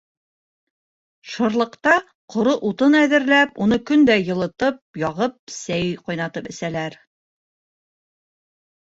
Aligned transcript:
Шырлыҡта 1.33 1.91
ҡоро 2.35 2.55
утын 2.69 2.97
әҙерләп, 3.01 3.53
уны 3.65 3.79
көн 3.89 4.05
дә 4.11 4.15
йылытып 4.23 4.79
яғып, 5.03 5.37
сәй 5.57 5.93
ҡайнатып 6.09 6.51
әсәләр. 6.55 6.97